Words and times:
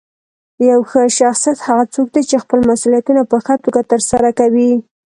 یو 0.69 0.79
ښه 0.89 1.01
شخصیت 1.17 1.57
هغه 1.67 1.83
څوک 1.93 2.07
دی 2.15 2.21
چې 2.29 2.35
خپل 2.43 2.59
مسؤلیتونه 2.71 3.21
په 3.31 3.37
ښه 3.45 3.55
توګه 3.65 3.81
ترسره 3.91 4.29
کوي. 4.39 4.71